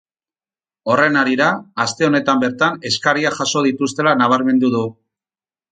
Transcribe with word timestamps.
Horren 0.93 1.19
harira, 1.21 1.49
aste 1.85 2.07
honetan 2.09 2.43
bertan 2.45 2.81
eskariak 2.93 3.39
jaso 3.43 3.65
dituztela 3.69 4.19
nabarmendu 4.25 4.77
du. 4.79 4.87